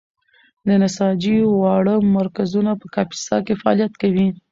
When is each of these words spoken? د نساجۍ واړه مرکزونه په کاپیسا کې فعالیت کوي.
د 0.67 0.69
نساجۍ 0.81 1.37
واړه 1.47 1.95
مرکزونه 2.17 2.71
په 2.81 2.85
کاپیسا 2.95 3.37
کې 3.45 3.59
فعالیت 3.61 3.93
کوي. 4.01 4.27